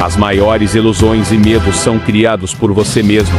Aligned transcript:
As 0.00 0.16
maiores 0.16 0.74
ilusões 0.74 1.30
e 1.30 1.36
medos 1.36 1.76
são 1.76 1.98
criados 1.98 2.54
por 2.54 2.72
você 2.72 3.02
mesmo. 3.02 3.36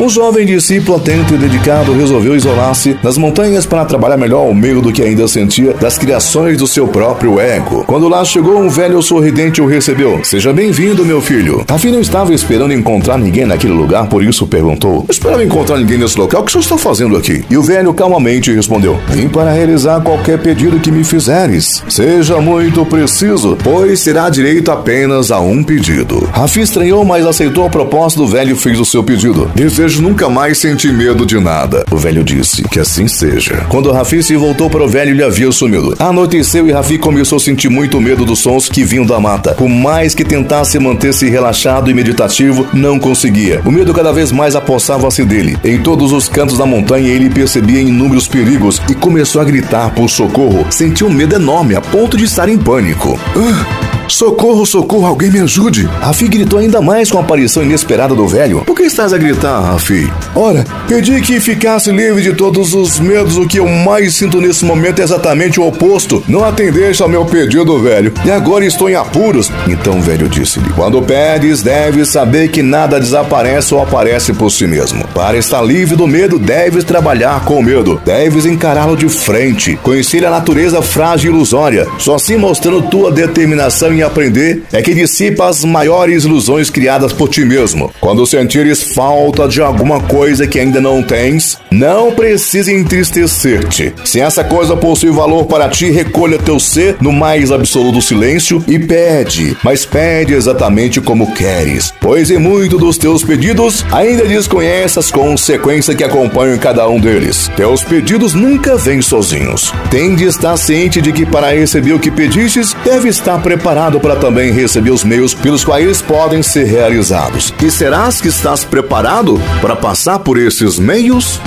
Um 0.00 0.08
jovem 0.08 0.44
discípulo 0.44 0.98
atento 0.98 1.34
e 1.34 1.38
dedicado 1.38 1.92
resolveu 1.92 2.36
isolar-se 2.36 2.96
nas 3.02 3.16
montanhas 3.16 3.64
para 3.64 3.84
trabalhar 3.84 4.16
melhor 4.16 4.48
o 4.48 4.54
medo 4.54 4.92
que 4.92 5.02
ainda 5.02 5.26
sentia 5.28 5.72
das 5.74 5.96
criações 5.96 6.58
do 6.58 6.66
seu 6.66 6.86
próprio 6.88 7.40
ego. 7.40 7.84
Quando 7.86 8.08
lá 8.08 8.24
chegou, 8.24 8.58
um 8.58 8.68
velho 8.68 9.00
sorridente 9.02 9.60
o 9.60 9.66
recebeu. 9.66 10.20
Seja 10.24 10.52
bem-vindo, 10.52 11.04
meu 11.04 11.20
filho. 11.20 11.64
Rafi 11.68 11.90
não 11.90 12.00
estava 12.00 12.34
esperando 12.34 12.72
encontrar 12.72 13.18
ninguém 13.18 13.46
naquele 13.46 13.72
lugar, 13.72 14.08
por 14.08 14.22
isso 14.22 14.46
perguntou: 14.46 15.06
esperava 15.08 15.44
encontrar 15.44 15.78
ninguém 15.78 15.98
nesse 15.98 16.18
local, 16.18 16.42
o 16.42 16.44
que 16.44 16.50
o 16.50 16.52
senhor 16.52 16.62
está 16.62 16.76
fazendo 16.76 17.16
aqui? 17.16 17.44
E 17.48 17.56
o 17.56 17.62
velho 17.62 17.94
calmamente 17.94 18.52
respondeu: 18.52 18.98
Vim 19.08 19.28
para 19.28 19.52
realizar 19.52 20.00
qualquer 20.00 20.38
pedido 20.38 20.80
que 20.80 20.90
me 20.90 21.04
fizeres. 21.04 21.82
Seja 21.88 22.40
muito 22.40 22.84
preciso, 22.84 23.56
pois 23.62 24.02
terá 24.02 24.28
direito 24.28 24.70
apenas 24.70 25.30
a 25.30 25.40
um 25.40 25.62
pedido. 25.62 26.28
Rafi 26.32 26.60
estranhou, 26.60 27.04
mas 27.04 27.26
aceitou 27.26 27.66
a 27.66 27.70
proposta 27.70 28.18
do 28.18 28.26
velho 28.26 28.52
e 28.52 28.58
fez 28.58 28.78
o 28.78 28.84
seu 28.84 29.02
pedido. 29.02 29.50
Desejo 29.64 30.02
nunca 30.02 30.28
mais 30.28 30.58
sentir 30.58 30.92
medo 30.92 31.24
de 31.24 31.40
nada. 31.40 31.86
O 31.90 31.96
velho 31.96 32.22
disse 32.22 32.62
que 32.64 32.78
assim 32.78 33.08
seja. 33.08 33.64
Quando 33.70 33.90
Rafi 33.90 34.22
se 34.22 34.36
voltou 34.36 34.68
para 34.68 34.84
o 34.84 34.88
velho, 34.88 35.12
ele 35.12 35.24
havia 35.24 35.50
sumido. 35.50 35.96
Anoiteceu 35.98 36.68
e 36.68 36.70
Rafi 36.70 36.98
começou 36.98 37.36
a 37.36 37.40
sentir 37.40 37.70
muito 37.70 37.98
medo 37.98 38.26
dos 38.26 38.40
sons 38.40 38.68
que 38.68 38.84
vinham 38.84 39.06
da 39.06 39.18
mata. 39.18 39.54
Por 39.54 39.66
mais 39.66 40.14
que 40.14 40.22
tentasse 40.22 40.78
manter-se 40.78 41.30
relaxado 41.30 41.90
e 41.90 41.94
meditativo, 41.94 42.66
não 42.74 42.98
conseguia. 42.98 43.62
O 43.64 43.72
medo 43.72 43.94
cada 43.94 44.12
vez 44.12 44.30
mais 44.30 44.54
apossava-se 44.54 45.24
dele. 45.24 45.56
Em 45.64 45.80
todos 45.80 46.12
os 46.12 46.28
cantos 46.28 46.58
da 46.58 46.66
montanha, 46.66 47.08
ele 47.08 47.30
percebia 47.30 47.80
inúmeros 47.80 48.28
perigos 48.28 48.82
e 48.90 48.94
começou 48.94 49.40
a 49.40 49.44
gritar 49.46 49.94
por 49.94 50.10
socorro. 50.10 50.66
Sentiu 50.70 51.06
um 51.06 51.10
medo 51.10 51.36
enorme, 51.36 51.74
a 51.74 51.80
ponto 51.80 52.18
de 52.18 52.24
estar 52.24 52.50
em 52.50 52.58
pânico. 52.58 53.18
Ah! 53.34 53.83
Socorro, 54.08 54.66
socorro, 54.66 55.06
alguém 55.06 55.30
me 55.30 55.40
ajude! 55.40 55.84
Rafi 56.00 56.28
gritou 56.28 56.58
ainda 56.58 56.80
mais 56.80 57.10
com 57.10 57.18
a 57.18 57.20
aparição 57.22 57.62
inesperada 57.62 58.14
do 58.14 58.28
velho. 58.28 58.62
Por 58.64 58.76
que 58.76 58.82
estás 58.82 59.12
a 59.12 59.18
gritar, 59.18 59.60
Rafi? 59.60 60.12
Ora, 60.34 60.64
pedi 60.86 61.20
que 61.20 61.40
ficasse 61.40 61.90
livre 61.90 62.22
de 62.22 62.34
todos 62.34 62.74
os 62.74 63.00
medos. 63.00 63.38
O 63.38 63.46
que 63.46 63.58
eu 63.58 63.66
mais 63.66 64.14
sinto 64.14 64.40
nesse 64.40 64.64
momento 64.64 65.00
é 65.00 65.04
exatamente 65.04 65.58
o 65.58 65.66
oposto. 65.66 66.22
Não 66.28 66.44
atendeste 66.44 67.02
ao 67.02 67.08
meu 67.08 67.24
pedido, 67.24 67.78
velho. 67.80 68.12
E 68.24 68.30
agora 68.30 68.64
estou 68.64 68.90
em 68.90 68.94
apuros. 68.94 69.50
Então 69.66 69.98
o 69.98 70.02
velho 70.02 70.28
disse-lhe: 70.28 70.70
Quando 70.74 71.00
pedes, 71.02 71.62
deves 71.62 72.10
saber 72.10 72.48
que 72.48 72.62
nada 72.62 73.00
desaparece 73.00 73.74
ou 73.74 73.82
aparece 73.82 74.32
por 74.34 74.50
si 74.50 74.66
mesmo. 74.66 75.06
Para 75.14 75.38
estar 75.38 75.62
livre 75.62 75.96
do 75.96 76.06
medo, 76.06 76.38
deves 76.38 76.84
trabalhar 76.84 77.44
com 77.44 77.58
o 77.58 77.62
medo. 77.62 78.00
Deves 78.04 78.44
encará-lo 78.44 78.96
de 78.96 79.08
frente. 79.08 79.78
Conhecer 79.82 80.24
a 80.26 80.30
natureza 80.30 80.82
frágil 80.82 81.32
e 81.32 81.34
ilusória. 81.34 81.86
Só 81.98 82.16
assim 82.16 82.36
mostrando 82.36 82.82
tua 82.82 83.10
determinação 83.10 83.93
em 83.94 84.02
aprender 84.02 84.62
é 84.72 84.82
que 84.82 84.94
dissipa 84.94 85.48
as 85.48 85.64
maiores 85.64 86.24
ilusões 86.24 86.70
criadas 86.70 87.12
por 87.12 87.28
ti 87.28 87.44
mesmo. 87.44 87.92
Quando 88.00 88.26
sentires 88.26 88.94
falta 88.94 89.48
de 89.48 89.60
alguma 89.60 90.00
coisa 90.00 90.46
que 90.46 90.58
ainda 90.58 90.80
não 90.80 91.02
tens, 91.02 91.58
não 91.70 92.12
precisa 92.12 92.72
entristecer-te. 92.72 93.92
Se 94.04 94.20
essa 94.20 94.42
coisa 94.44 94.76
possui 94.76 95.10
valor 95.10 95.46
para 95.46 95.68
ti, 95.68 95.90
recolha 95.90 96.38
teu 96.38 96.58
ser 96.58 96.96
no 97.00 97.12
mais 97.12 97.52
absoluto 97.52 98.00
silêncio 98.02 98.62
e 98.66 98.78
pede, 98.78 99.56
mas 99.62 99.84
pede 99.84 100.34
exatamente 100.34 101.00
como 101.00 101.32
queres, 101.32 101.92
pois 102.00 102.30
em 102.30 102.38
muito 102.38 102.78
dos 102.78 102.98
teus 102.98 103.22
pedidos 103.22 103.84
ainda 103.92 104.24
desconhece 104.24 104.98
as 104.98 105.10
consequências 105.10 105.96
que 105.96 106.04
acompanham 106.04 106.58
cada 106.58 106.88
um 106.88 106.98
deles. 107.00 107.50
Teus 107.56 107.82
pedidos 107.82 108.34
nunca 108.34 108.76
vêm 108.76 109.00
sozinhos. 109.00 109.72
Tem 109.90 110.14
de 110.14 110.24
estar 110.24 110.56
ciente 110.56 111.00
de 111.00 111.12
que 111.12 111.26
para 111.26 111.54
receber 111.54 111.92
o 111.92 111.98
que 111.98 112.10
pedistes, 112.10 112.74
deve 112.84 113.08
estar 113.08 113.40
preparado 113.42 113.83
para 113.84 114.16
também 114.16 114.50
receber 114.50 114.90
os 114.90 115.04
meios 115.04 115.34
pelos 115.34 115.64
quais 115.64 116.00
podem 116.00 116.42
ser 116.42 116.64
realizados. 116.64 117.52
E 117.62 117.70
serás 117.70 118.20
que 118.20 118.28
estás 118.28 118.64
preparado 118.64 119.40
para 119.60 119.76
passar 119.76 120.18
por 120.18 120.38
esses 120.38 120.78
meios? 120.78 121.40